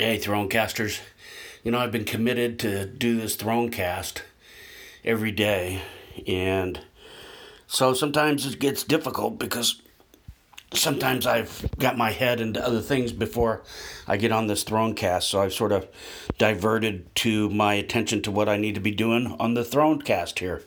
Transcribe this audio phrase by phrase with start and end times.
[0.00, 1.00] Hey, Thronecasters.
[1.64, 4.22] You know, I've been committed to do this Thronecast
[5.04, 5.82] every day,
[6.24, 6.78] and
[7.66, 9.82] so sometimes it gets difficult because
[10.72, 13.64] sometimes I've got my head into other things before
[14.06, 15.88] I get on this Thronecast, so I've sort of
[16.38, 20.62] diverted to my attention to what I need to be doing on the Thronecast here.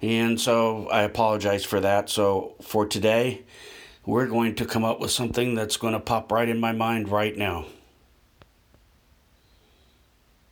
[0.00, 2.08] And so I apologize for that.
[2.08, 3.42] So for today,
[4.06, 7.10] we're going to come up with something that's going to pop right in my mind
[7.10, 7.66] right now.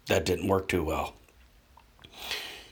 [0.07, 1.15] That didn't work too well.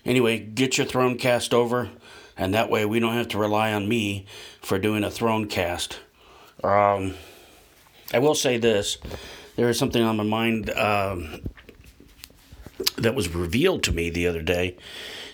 [0.05, 1.91] Anyway, get your throne cast over,
[2.37, 4.27] and that way we don't have to rely on me
[4.61, 5.99] for doing a Thronecast.
[6.65, 7.15] Um,
[8.13, 8.99] I will say this
[9.57, 11.43] there is something on my mind um,
[12.97, 14.77] that was revealed to me the other day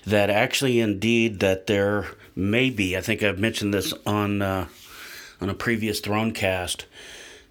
[0.07, 4.69] that actually, indeed, that there may be, I think I've mentioned this on, uh,
[5.41, 6.87] on a previous throne cast,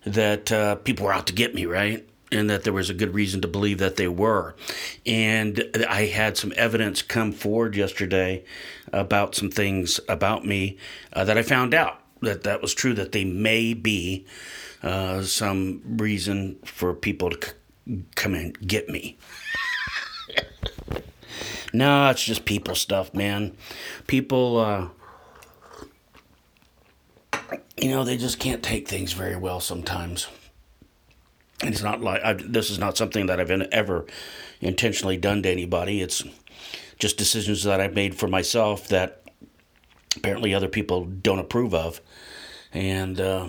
[0.05, 2.07] that uh, people were out to get me, right?
[2.31, 4.55] And that there was a good reason to believe that they were.
[5.05, 8.43] And I had some evidence come forward yesterday
[8.91, 10.77] about some things about me
[11.13, 14.25] uh, that I found out that that was true, that they may be
[14.83, 19.17] uh, some reason for people to c- come and get me.
[21.73, 23.55] no, it's just people stuff, man.
[24.07, 24.87] People, uh,
[27.77, 30.27] you know, they just can't take things very well sometimes.
[31.63, 34.05] It's not like I've, this is not something that I've ever
[34.61, 36.01] intentionally done to anybody.
[36.01, 36.23] It's
[36.99, 39.23] just decisions that I've made for myself that
[40.15, 42.01] apparently other people don't approve of,
[42.73, 43.47] and uh,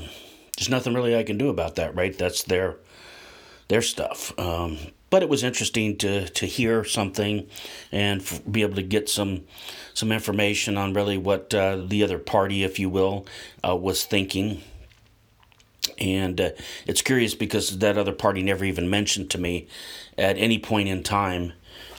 [0.56, 1.94] there's nothing really I can do about that.
[1.94, 2.16] Right?
[2.16, 2.76] That's their
[3.68, 4.32] their stuff.
[4.38, 4.78] Um,
[5.10, 7.46] but it was interesting to to hear something
[7.92, 9.44] and f- be able to get some
[9.94, 13.26] some information on really what uh, the other party, if you will,
[13.66, 14.62] uh, was thinking
[15.98, 16.50] and uh,
[16.86, 19.68] it's curious because that other party never even mentioned to me
[20.16, 21.52] at any point in time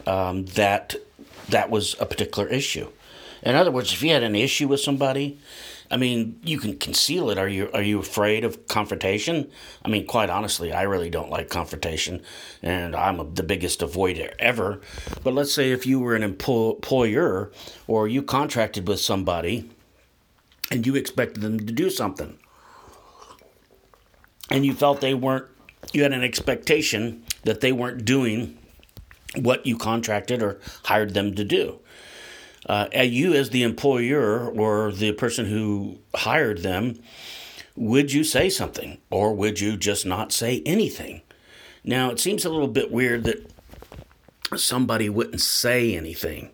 [0.06, 0.96] um, that
[1.50, 2.90] that was a particular issue.
[3.42, 5.40] In other words, if you had an issue with somebody,
[5.92, 7.38] I mean, you can conceal it.
[7.38, 9.50] Are you are you afraid of confrontation?
[9.84, 12.22] I mean, quite honestly, I really don't like confrontation,
[12.62, 14.82] and I'm a, the biggest avoider ever.
[15.24, 17.52] But let's say if you were an employer
[17.88, 19.70] or you contracted with somebody,
[20.70, 22.38] and you expected them to do something,
[24.50, 25.46] and you felt they weren't,
[25.94, 28.58] you had an expectation that they weren't doing
[29.36, 31.80] what you contracted or hired them to do.
[32.66, 36.96] Uh, you, as the employer or the person who hired them,
[37.76, 41.22] would you say something or would you just not say anything?
[41.84, 43.50] Now, it seems a little bit weird that
[44.56, 46.50] somebody wouldn't say anything,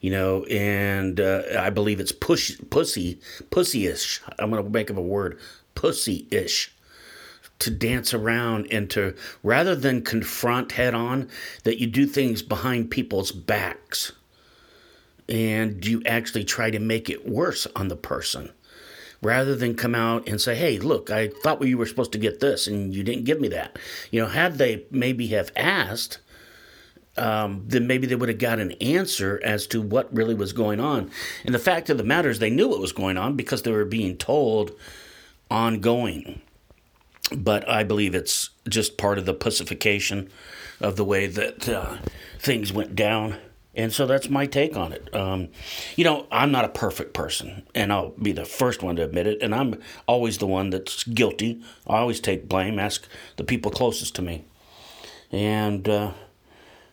[0.00, 4.20] you know, and uh, I believe it's push, pussy, pussy-ish.
[4.38, 5.38] I'm going to make up a word,
[5.74, 6.74] pussy-ish
[7.60, 11.28] to dance around and to rather than confront head on
[11.64, 14.12] that you do things behind people's backs.
[15.28, 18.50] And you actually try to make it worse on the person?
[19.20, 22.38] Rather than come out and say hey look i thought you were supposed to get
[22.38, 23.78] this and you didn't give me that.
[24.10, 26.20] You know had they maybe have asked
[27.16, 30.78] um, then maybe they would have got an answer as to what really was going
[30.78, 31.10] on.
[31.44, 33.72] And the fact of the matter is they knew what was going on because they
[33.72, 34.70] were being told
[35.50, 36.40] ongoing
[37.36, 40.30] but I believe it's just part of the pacification
[40.80, 41.96] of the way that uh,
[42.38, 43.36] things went down.
[43.74, 45.14] And so that's my take on it.
[45.14, 45.48] Um,
[45.94, 49.26] you know, I'm not a perfect person, and I'll be the first one to admit
[49.26, 49.40] it.
[49.40, 51.62] And I'm always the one that's guilty.
[51.86, 53.06] I always take blame, ask
[53.36, 54.44] the people closest to me.
[55.30, 56.12] And uh,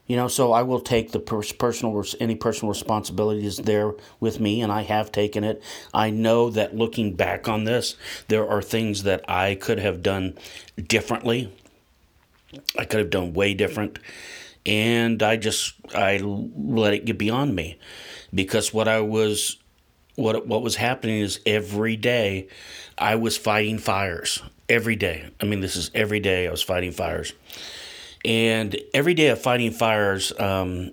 [0.07, 4.61] you know, so I will take the personal any personal responsibility is there with me,
[4.61, 5.63] and I have taken it.
[5.93, 7.95] I know that looking back on this,
[8.27, 10.37] there are things that I could have done
[10.77, 11.51] differently.
[12.77, 13.97] I could have done way different,
[14.65, 17.77] and I just I let it get beyond me,
[18.33, 19.57] because what I was,
[20.15, 22.47] what what was happening is every day,
[22.97, 25.29] I was fighting fires every day.
[25.41, 27.33] I mean, this is every day I was fighting fires
[28.25, 30.91] and every day of fighting fires, um,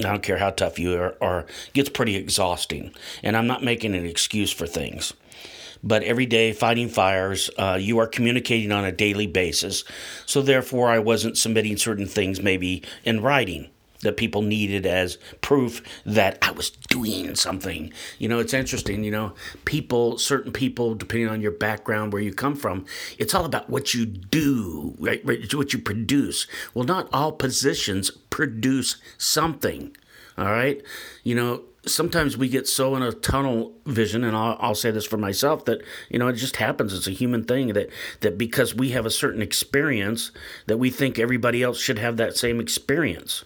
[0.00, 2.92] I don't care how tough you are, are, gets pretty exhausting.
[3.22, 5.14] And I'm not making an excuse for things.
[5.82, 9.84] But every day fighting fires, uh, you are communicating on a daily basis.
[10.26, 13.70] So therefore, I wasn't submitting certain things maybe in writing
[14.06, 17.92] that people needed as proof that I was doing something.
[18.18, 22.32] You know, it's interesting, you know, people, certain people, depending on your background, where you
[22.32, 22.86] come from,
[23.18, 25.20] it's all about what you do, right?
[25.26, 26.46] It's what you produce.
[26.72, 29.96] Well, not all positions produce something.
[30.38, 30.82] All right.
[31.24, 35.06] You know, sometimes we get so in a tunnel vision, and I'll, I'll, say this
[35.06, 36.92] for myself that you know it just happens.
[36.92, 37.88] It's a human thing that
[38.20, 40.32] that because we have a certain experience
[40.66, 43.44] that we think everybody else should have that same experience.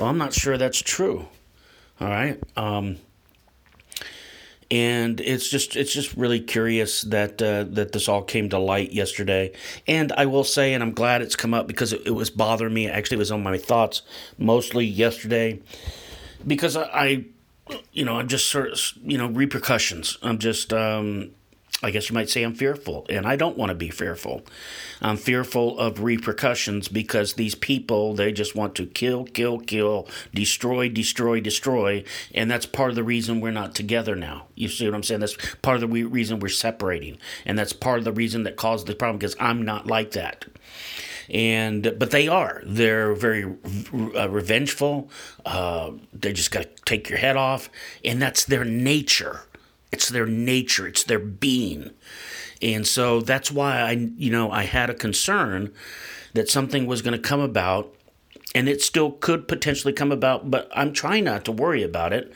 [0.00, 1.28] Well, I'm not sure that's true.
[2.00, 2.42] All right.
[2.56, 2.96] Um,
[4.70, 8.92] and it's just it's just really curious that uh, that this all came to light
[8.92, 9.52] yesterday.
[9.86, 12.72] And I will say, and I'm glad it's come up because it, it was bothering
[12.72, 12.88] me.
[12.88, 14.00] Actually, it was on my thoughts
[14.38, 15.60] mostly yesterday
[16.46, 17.24] because I, I
[17.92, 20.16] you know, I'm just sort of you know repercussions.
[20.22, 21.32] I'm just um,
[21.82, 24.42] I guess you might say I'm fearful, and I don't want to be fearful.
[25.00, 30.90] I'm fearful of repercussions because these people, they just want to kill, kill, kill, destroy,
[30.90, 32.04] destroy, destroy,
[32.34, 34.46] and that's part of the reason we're not together now.
[34.54, 35.20] You see what I'm saying?
[35.20, 37.16] That's part of the reason we're separating,
[37.46, 40.44] and that's part of the reason that caused the problem because I'm not like that
[41.30, 45.08] and but they are they're very uh, revengeful
[45.46, 47.70] uh, they just got to take your head off
[48.04, 49.42] and that's their nature
[49.92, 51.90] it's their nature, it's their being.
[52.62, 55.72] And so that's why I, you know, I had a concern
[56.34, 57.94] that something was going to come about
[58.54, 62.32] and it still could potentially come about, but I'm trying not to worry about it.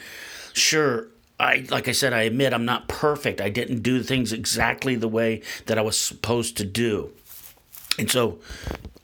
[0.52, 1.08] Sure,
[1.38, 3.40] I like I said, I admit I'm not perfect.
[3.40, 7.10] I didn't do things exactly the way that I was supposed to do.
[7.98, 8.38] And so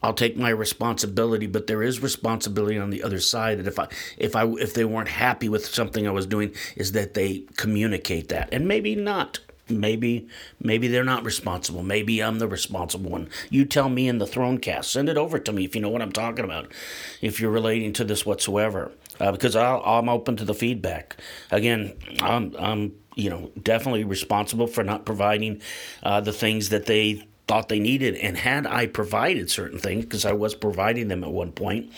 [0.02, 3.58] I'll take my responsibility, but there is responsibility on the other side.
[3.58, 6.92] that if I if I if they weren't happy with something I was doing, is
[6.92, 9.40] that they communicate that, and maybe not.
[9.68, 10.26] Maybe
[10.58, 11.84] maybe they're not responsible.
[11.84, 13.28] Maybe I'm the responsible one.
[13.50, 14.90] You tell me in the throne cast.
[14.90, 16.72] Send it over to me if you know what I'm talking about.
[17.20, 18.90] If you're relating to this whatsoever,
[19.20, 21.16] uh, because i am open to the feedback.
[21.52, 25.62] Again, I'm I'm you know definitely responsible for not providing
[26.02, 28.14] uh, the things that they thought they needed.
[28.14, 31.92] And had I provided certain things, because I was providing them at one point,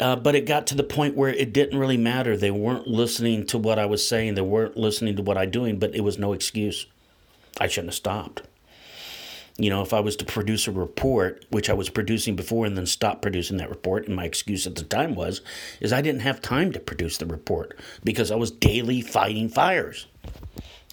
[0.00, 2.36] uh, but it got to the point where it didn't really matter.
[2.36, 4.34] They weren't listening to what I was saying.
[4.34, 6.86] They weren't listening to what I doing, but it was no excuse.
[7.60, 8.42] I shouldn't have stopped.
[9.58, 12.76] You know, if I was to produce a report, which I was producing before and
[12.76, 15.40] then stopped producing that report, and my excuse at the time was,
[15.80, 20.08] is I didn't have time to produce the report because I was daily fighting fires.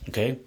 [0.09, 0.39] Okay?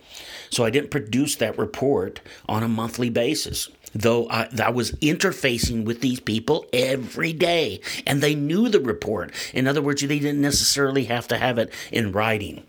[0.50, 3.69] So I didn't produce that report on a monthly basis.
[3.94, 9.32] Though I, I was interfacing with these people every day, and they knew the report.
[9.55, 12.64] In other words, they didn't necessarily have to have it in writing.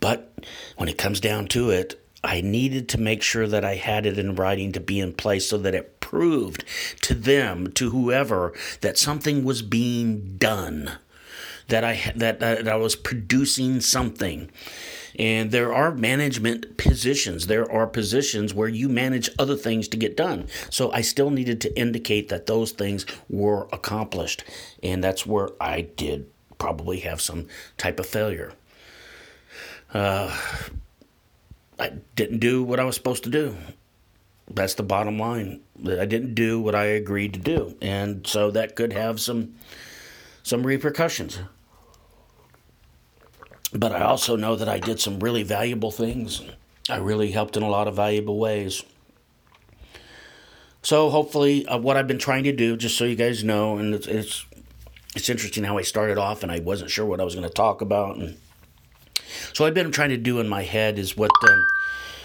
[0.00, 0.32] But
[0.76, 4.18] when it comes down to it, I needed to make sure that I had it
[4.18, 6.64] in writing to be in place so that it proved
[7.02, 10.92] to them, to whoever, that something was being done,
[11.72, 14.50] that I that, that I was producing something.
[15.18, 17.46] And there are management positions.
[17.46, 20.48] There are positions where you manage other things to get done.
[20.70, 24.44] So I still needed to indicate that those things were accomplished.
[24.82, 28.52] And that's where I did probably have some type of failure.
[29.92, 30.34] Uh,
[31.78, 33.56] I didn't do what I was supposed to do.
[34.50, 35.60] That's the bottom line.
[35.86, 37.76] I didn't do what I agreed to do.
[37.82, 39.54] And so that could have some
[40.42, 41.38] some repercussions.
[43.72, 46.42] But I also know that I did some really valuable things.
[46.90, 48.82] I really helped in a lot of valuable ways.
[50.82, 53.94] So hopefully, uh, what I've been trying to do, just so you guys know, and
[53.94, 54.46] it's it's,
[55.14, 57.54] it's interesting how I started off, and I wasn't sure what I was going to
[57.54, 58.36] talk about, and
[59.52, 61.64] so I've been trying to do in my head is what um,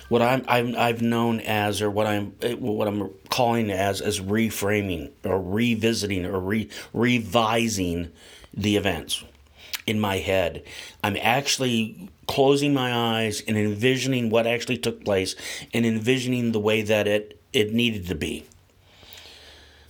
[0.10, 5.12] what I'm, I'm I've known as, or what I'm what I'm calling as as reframing
[5.24, 8.12] or revisiting or re, revising
[8.54, 9.24] the events
[9.88, 10.64] in my head.
[11.04, 15.36] I'm actually closing my eyes and envisioning what actually took place
[15.74, 18.46] and envisioning the way that it, it needed to be.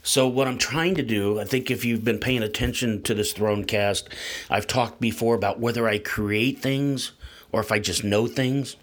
[0.04, 3.34] So, what I'm trying to do, I think if you've been paying attention to this
[3.34, 4.08] throne cast,
[4.50, 7.12] I've talked before about whether I create things
[7.51, 8.77] or if I just know things.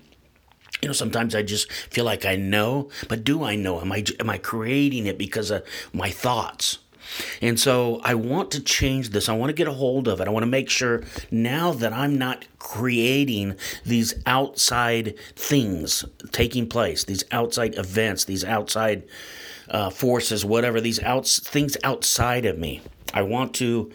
[0.83, 3.81] You know, sometimes I just feel like I know, but do I know?
[3.81, 6.81] Am I am I creating it because of my thoughts?
[7.41, 9.29] And so I want to change this.
[9.29, 10.29] I want to get a hold of it.
[10.29, 17.05] I want to make sure now that I'm not creating these outside things taking place,
[17.05, 19.05] these outside events, these outside
[19.69, 22.81] uh, forces, whatever, these outs- things outside of me.
[23.13, 23.91] I want to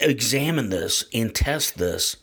[0.00, 2.16] examine this and test this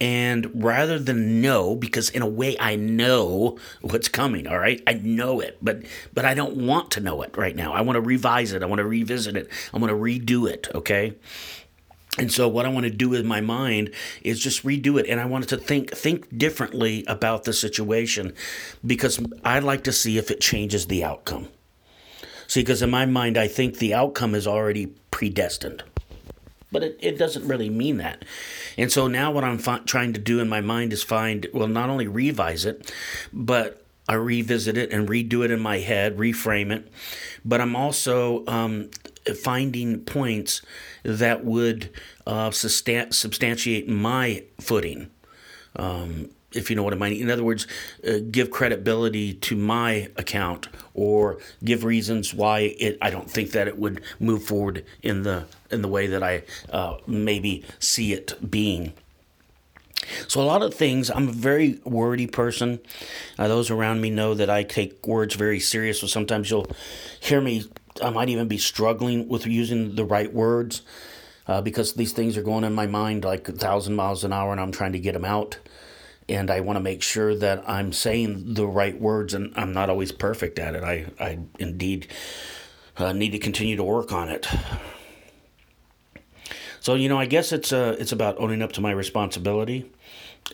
[0.00, 4.82] and rather than know, because in a way I know what's coming, all right?
[4.86, 7.72] I know it, but but I don't want to know it right now.
[7.72, 8.62] I want to revise it.
[8.62, 9.48] I want to revisit it.
[9.72, 11.14] I want to redo it, okay?
[12.18, 13.90] And so what I want to do with my mind
[14.22, 18.32] is just redo it and I wanted to think think differently about the situation
[18.84, 21.48] because I'd like to see if it changes the outcome.
[22.46, 25.82] See, because in my mind I think the outcome is already predestined.
[26.76, 28.22] But it, it doesn't really mean that.
[28.76, 31.68] And so now what I'm fi- trying to do in my mind is find, well,
[31.68, 32.92] not only revise it,
[33.32, 36.92] but I revisit it and redo it in my head, reframe it.
[37.46, 38.90] But I'm also um,
[39.42, 40.60] finding points
[41.02, 41.88] that would
[42.26, 45.10] uh, substantiate my footing.
[45.76, 47.20] Um, if you know what I mean.
[47.20, 47.66] In other words,
[48.06, 52.98] uh, give credibility to my account or give reasons why it.
[53.00, 56.42] I don't think that it would move forward in the in the way that I
[56.70, 58.92] uh, maybe see it being.
[60.28, 61.10] So a lot of things.
[61.10, 62.80] I'm a very wordy person.
[63.38, 66.00] Uh, those around me know that I take words very serious.
[66.00, 66.70] So sometimes you'll
[67.20, 67.64] hear me.
[68.02, 70.82] I might even be struggling with using the right words.
[71.48, 74.50] Uh, because these things are going in my mind like a thousand miles an hour
[74.50, 75.58] and I'm trying to get them out
[76.28, 79.90] and I want to make sure that I'm saying the right words, and I'm not
[79.90, 80.82] always perfect at it.
[80.82, 82.08] I, I indeed
[82.96, 84.46] uh, need to continue to work on it.
[86.80, 89.90] So you know, I guess it's uh, it's about owning up to my responsibility,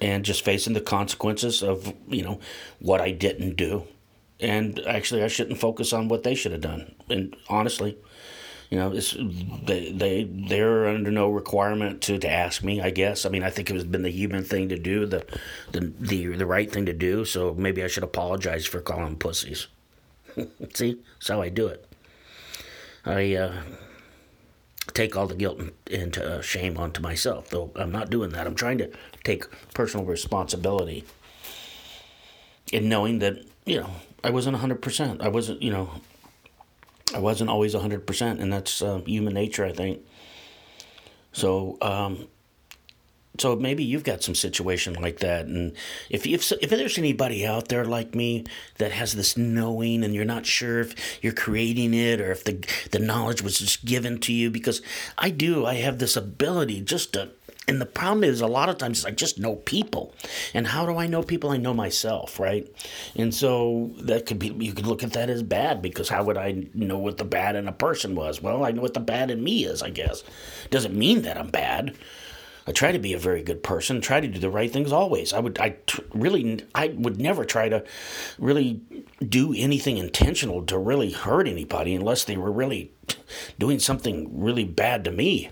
[0.00, 2.40] and just facing the consequences of you know
[2.78, 3.84] what I didn't do,
[4.40, 6.94] and actually I shouldn't focus on what they should have done.
[7.10, 7.98] And honestly,
[8.72, 12.80] you know, they they they're under no requirement to, to ask me.
[12.80, 13.26] I guess.
[13.26, 15.26] I mean, I think it has been the human thing to do, the
[15.72, 17.26] the the, the right thing to do.
[17.26, 19.66] So maybe I should apologize for calling them pussies.
[20.74, 21.86] See, that's how I do it.
[23.04, 23.52] I uh,
[24.94, 28.46] take all the guilt and, and uh, shame onto myself, though I'm not doing that.
[28.46, 28.90] I'm trying to
[29.22, 31.04] take personal responsibility
[32.72, 33.90] in knowing that you know
[34.24, 35.20] I wasn't 100%.
[35.20, 35.90] I wasn't, you know,
[37.14, 40.00] I wasn't always 100%, and that's uh, human nature, I think.
[41.32, 42.28] So, um,
[43.38, 45.72] so maybe you've got some situation like that, and
[46.10, 48.44] if if if there's anybody out there like me
[48.76, 52.62] that has this knowing, and you're not sure if you're creating it or if the
[52.90, 54.82] the knowledge was just given to you, because
[55.16, 57.30] I do, I have this ability just to
[57.68, 60.14] and the problem is, a lot of times I just know people.
[60.52, 61.50] And how do I know people?
[61.50, 62.66] I know myself, right?
[63.14, 66.36] And so that could be, you could look at that as bad because how would
[66.36, 68.42] I know what the bad in a person was?
[68.42, 70.24] Well, I know what the bad in me is, I guess.
[70.70, 71.94] Doesn't mean that I'm bad.
[72.66, 75.32] I try to be a very good person, try to do the right things always.
[75.32, 75.76] I would, I
[76.14, 77.84] really, I would never try to
[78.38, 78.80] really
[79.20, 82.92] do anything intentional to really hurt anybody unless they were really
[83.58, 85.50] doing something really bad to me.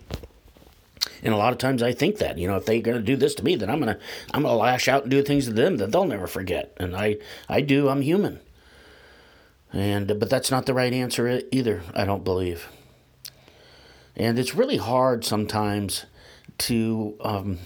[1.22, 3.16] And a lot of times I think that, you know, if they're going to do
[3.16, 4.00] this to me, then I'm going to
[4.32, 6.74] I'm going to lash out and do things to them that they'll never forget.
[6.78, 7.88] And I I do.
[7.88, 8.40] I'm human.
[9.72, 12.68] And but that's not the right answer either, I don't believe.
[14.16, 16.06] And it's really hard sometimes
[16.58, 17.58] to um,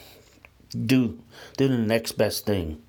[0.70, 1.18] do
[1.56, 2.82] do the next best thing.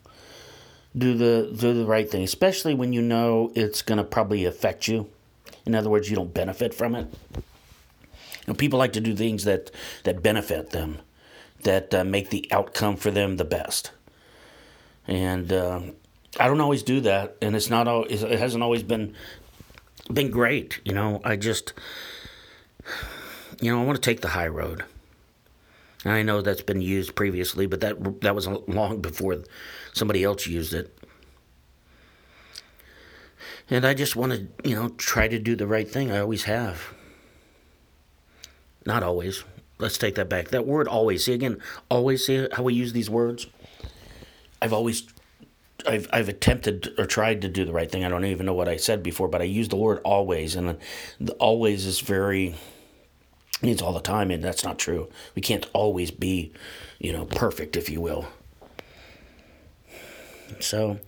[0.98, 4.88] Do the do the right thing, especially when you know it's going to probably affect
[4.88, 5.10] you.
[5.66, 7.08] In other words, you don't benefit from it.
[8.46, 9.72] You know, people like to do things that,
[10.04, 11.00] that benefit them,
[11.64, 13.92] that uh, make the outcome for them the best.
[15.08, 15.82] And uh,
[16.40, 19.14] I don't always do that, and it's not always, it hasn't always been
[20.12, 20.80] been great.
[20.84, 21.74] You know, I just
[23.62, 24.84] you know I want to take the high road.
[26.04, 29.38] I know that's been used previously, but that that was long before
[29.94, 30.98] somebody else used it.
[33.70, 36.12] And I just want to, you know, try to do the right thing.
[36.12, 36.94] I always have.
[38.86, 39.44] Not always.
[39.78, 40.50] Let's take that back.
[40.50, 41.26] That word always.
[41.26, 43.48] See again, always see how we use these words?
[44.62, 45.04] I've always
[45.88, 48.06] I've I've attempted or tried to do the right thing.
[48.06, 50.78] I don't even know what I said before, but I use the word always, and
[51.20, 52.56] the always is very
[53.62, 55.10] means all the time, and that's not true.
[55.36, 56.52] We can't always be,
[57.00, 58.28] you know, perfect, if you will.
[60.60, 61.00] So,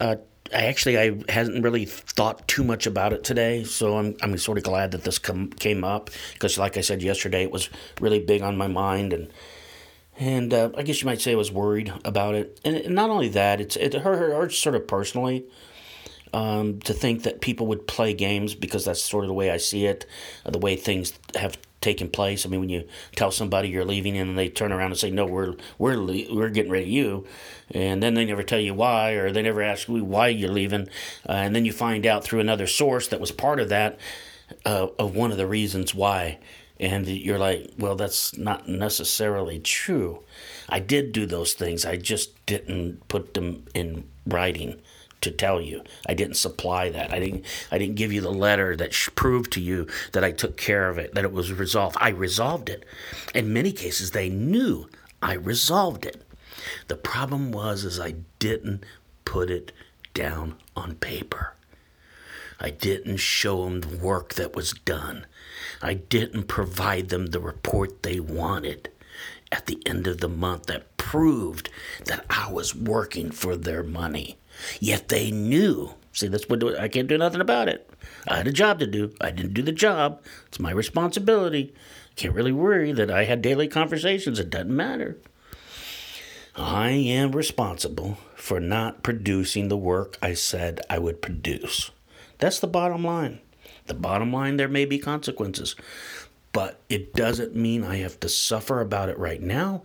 [0.00, 0.16] uh,
[0.52, 4.58] I actually I hadn't really thought too much about it today, so I'm I'm sort
[4.58, 7.68] of glad that this come, came up because, like I said yesterday, it was
[8.00, 9.28] really big on my mind, and
[10.18, 12.60] and uh, I guess you might say I was worried about it.
[12.64, 15.46] And, not only that, it's it hurt, hurt sort of personally
[16.32, 19.56] um, to think that people would play games because that's sort of the way I
[19.56, 20.06] see it,
[20.44, 22.44] uh, the way things have taking place.
[22.44, 25.24] I mean, when you tell somebody you're leaving and they turn around and say, "No,
[25.24, 27.24] we're we're we're getting rid of you,"
[27.70, 30.88] and then they never tell you why, or they never ask you why you're leaving,
[31.28, 34.00] uh, and then you find out through another source that was part of that
[34.64, 36.38] uh, of one of the reasons why,
[36.80, 40.24] and you're like, "Well, that's not necessarily true.
[40.68, 41.84] I did do those things.
[41.84, 44.82] I just didn't put them in writing."
[45.26, 45.82] To tell you.
[46.08, 47.12] I didn't supply that.
[47.12, 50.56] I didn't I didn't give you the letter that proved to you that I took
[50.56, 51.96] care of it, that it was resolved.
[52.00, 52.84] I resolved it.
[53.34, 54.88] In many cases they knew
[55.20, 56.22] I resolved it.
[56.88, 58.84] The problem was is I didn't
[59.24, 59.72] put it
[60.14, 61.54] down on paper.
[62.58, 65.26] I didn't show them the work that was done.
[65.82, 68.90] I didn't provide them the report they wanted
[69.52, 71.70] at the end of the month that proved
[72.06, 74.38] that I was working for their money.
[74.80, 75.94] Yet they knew.
[76.12, 77.90] See, that's what I can't do nothing about it.
[78.26, 79.12] I had a job to do.
[79.20, 80.22] I didn't do the job.
[80.46, 81.74] It's my responsibility.
[82.16, 84.38] Can't really worry that I had daily conversations.
[84.38, 85.18] It doesn't matter.
[86.56, 91.90] I am responsible for not producing the work I said I would produce.
[92.38, 93.40] That's the bottom line.
[93.86, 95.76] The bottom line, there may be consequences,
[96.52, 99.82] but it doesn't mean I have to suffer about it right now.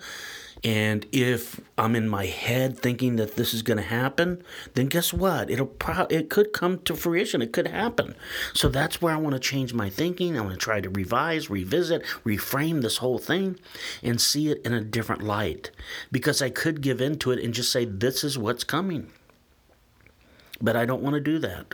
[0.63, 4.43] And if I'm in my head thinking that this is going to happen,
[4.75, 5.49] then guess what?
[5.49, 7.41] It'll pro- it could come to fruition.
[7.41, 8.13] It could happen.
[8.53, 10.37] So that's where I want to change my thinking.
[10.37, 13.57] I want to try to revise, revisit, reframe this whole thing
[14.03, 15.71] and see it in a different light.
[16.11, 19.11] Because I could give into it and just say this is what's coming.
[20.61, 21.73] But I don't want to do that.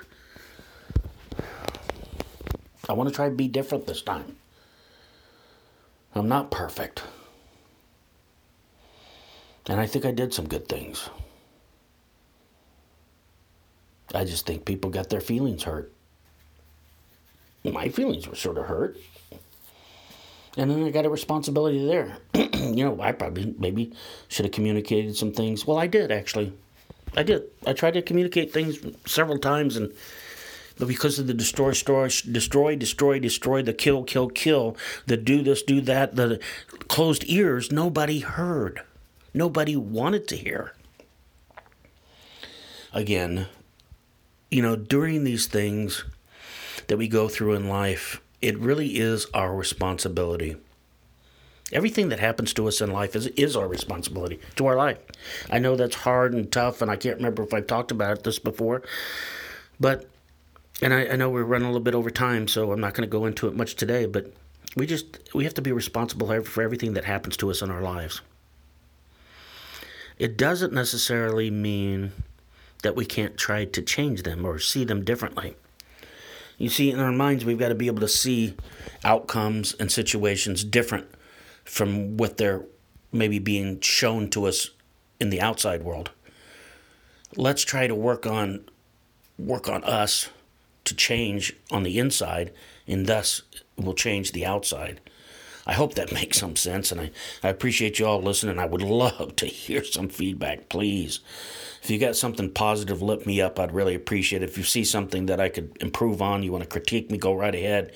[2.88, 4.38] I want to try to be different this time.
[6.15, 7.03] I'm not perfect.
[9.67, 11.09] And I think I did some good things.
[14.13, 15.91] I just think people got their feelings hurt.
[17.63, 18.97] My feelings were sort of hurt.
[20.55, 22.17] And then I got a responsibility there.
[22.33, 23.93] you know, I probably maybe
[24.29, 25.67] should have communicated some things.
[25.67, 26.53] Well, I did actually.
[27.15, 27.43] I did.
[27.65, 29.93] I tried to communicate things several times and
[30.79, 35.41] but because of the destroy, destroy, destroy, destroy, destroy, the kill, kill, kill, the do
[35.41, 36.39] this, do that, the
[36.88, 38.81] closed ears, nobody heard
[39.38, 40.74] nobody wanted to hear.
[42.94, 43.48] Again,
[44.50, 46.03] you know, during these things
[46.88, 50.58] that we go through in life, it really is our responsibility.
[51.72, 55.00] Everything that happens to us in life is, is our responsibility to our life.
[55.51, 58.39] I know that's hard and tough, and I can't remember if I've talked about this
[58.39, 58.84] before,
[59.79, 60.10] but,
[60.82, 63.08] and I, I know we're running a little bit over time, so I'm not going
[63.08, 64.34] to go into it much today, but
[64.77, 67.82] we just, we have to be responsible for everything that happens to us in our
[67.82, 68.22] lives
[70.19, 72.12] it doesn't necessarily mean
[72.83, 75.55] that we can't try to change them or see them differently.
[76.57, 78.55] You see, in our minds, we've got to be able to see
[79.03, 81.08] outcomes and situations different
[81.63, 82.63] from what they're
[83.12, 84.71] maybe being shown to us
[85.19, 86.12] in the outside world.
[87.36, 88.65] Let's try to work on
[89.38, 90.30] work on us
[90.86, 92.51] to change on the inside,
[92.88, 93.43] and thus
[93.75, 94.99] will change the outside.
[95.67, 97.12] I hope that makes some sense, and I,
[97.43, 98.58] I appreciate you all listening.
[98.58, 101.19] I would love to hear some feedback, please.
[101.84, 103.60] If you got something positive, lift me up.
[103.60, 104.49] I'd really appreciate it.
[104.49, 107.34] If you see something that I could improve on, you want to critique me, go
[107.34, 107.91] right ahead.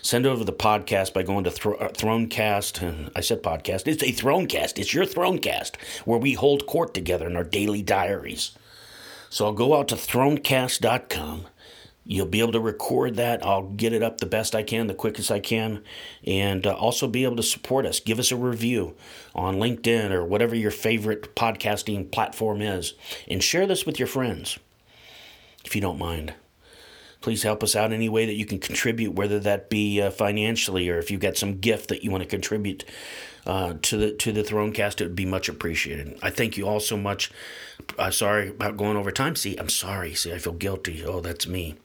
[0.00, 2.80] Send over the podcast by going to uh, Thronecast.
[2.82, 3.88] And I said podcast.
[3.88, 4.78] It's a Thronecast.
[4.78, 8.52] It's your Thronecast, where we hold court together in our daily diaries.
[9.28, 11.46] So I'll go out to thronecast.com
[12.10, 13.44] You'll be able to record that.
[13.44, 15.84] I'll get it up the best I can, the quickest I can,
[16.26, 18.00] and uh, also be able to support us.
[18.00, 18.96] Give us a review
[19.34, 22.94] on LinkedIn or whatever your favorite podcasting platform is,
[23.28, 24.58] and share this with your friends
[25.66, 26.32] if you don't mind.
[27.20, 30.88] Please help us out any way that you can contribute, whether that be uh, financially
[30.88, 32.86] or if you've got some gift that you want to contribute
[33.46, 36.18] uh, to the to the Thronecast, it would be much appreciated.
[36.22, 37.30] I thank you all so much.
[37.98, 39.36] I'm sorry about going over time.
[39.36, 40.14] See, I'm sorry.
[40.14, 41.04] See, I feel guilty.
[41.04, 41.76] Oh, that's me.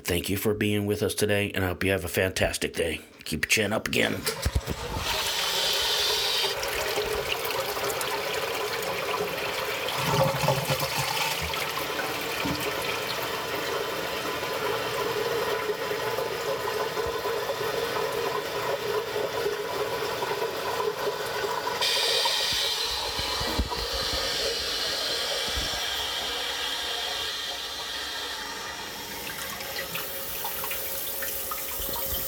[0.00, 3.00] Thank you for being with us today, and I hope you have a fantastic day.
[3.24, 4.16] Keep your chin up again.